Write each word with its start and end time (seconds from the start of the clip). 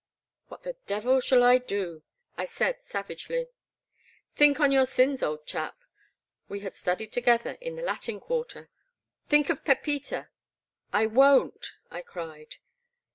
What 0.47 0.63
the 0.63 0.77
devil 0.87 1.19
shall 1.21 1.43
I 1.43 1.59
do?" 1.59 2.01
I 2.35 2.45
said, 2.45 2.81
savagely. 2.81 3.49
"Think 4.35 4.59
on 4.59 4.71
your 4.71 4.87
sins, 4.87 5.21
old 5.21 5.45
chap,"— 5.45 5.77
we 6.49 6.61
had 6.61 6.73
studied 6.75 7.11
together 7.13 7.51
in 7.61 7.75
the 7.75 7.83
I^atin 7.83 8.19
Quarter 8.19 8.71
—think 9.29 9.51
of 9.51 9.63
Pepita 9.63 10.29
""I 10.91 11.05
won't," 11.05 11.73
I 11.91 12.01
cried. 12.01 12.55